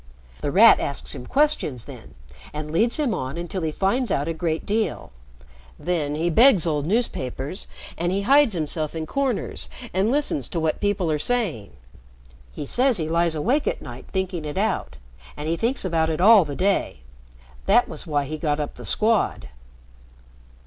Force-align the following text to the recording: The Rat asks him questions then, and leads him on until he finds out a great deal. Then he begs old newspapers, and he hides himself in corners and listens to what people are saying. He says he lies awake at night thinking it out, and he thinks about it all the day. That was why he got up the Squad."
The 0.41 0.49
Rat 0.49 0.79
asks 0.79 1.13
him 1.13 1.27
questions 1.27 1.85
then, 1.85 2.15
and 2.53 2.71
leads 2.71 2.97
him 2.97 3.13
on 3.13 3.37
until 3.37 3.61
he 3.61 3.71
finds 3.71 4.09
out 4.11 4.27
a 4.27 4.33
great 4.33 4.65
deal. 4.65 5.11
Then 5.77 6.15
he 6.15 6.31
begs 6.31 6.65
old 6.65 6.87
newspapers, 6.87 7.67
and 7.99 8.11
he 8.11 8.23
hides 8.23 8.55
himself 8.55 8.95
in 8.95 9.05
corners 9.05 9.69
and 9.93 10.09
listens 10.09 10.49
to 10.49 10.59
what 10.59 10.81
people 10.81 11.11
are 11.11 11.19
saying. 11.19 11.73
He 12.51 12.65
says 12.65 12.97
he 12.97 13.07
lies 13.09 13.35
awake 13.35 13.67
at 13.67 13.79
night 13.79 14.07
thinking 14.07 14.43
it 14.43 14.57
out, 14.57 14.97
and 15.37 15.47
he 15.47 15.55
thinks 15.55 15.85
about 15.85 16.09
it 16.09 16.19
all 16.19 16.45
the 16.45 16.55
day. 16.55 17.01
That 17.67 17.87
was 17.87 18.07
why 18.07 18.23
he 18.25 18.39
got 18.39 18.59
up 18.59 18.73
the 18.73 18.85
Squad." 18.85 19.49